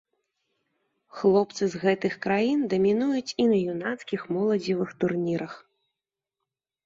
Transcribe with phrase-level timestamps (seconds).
[1.17, 5.53] Хлопцы з гэтых краін дамінуюць і на юнацкіх, моладзевых турнірах.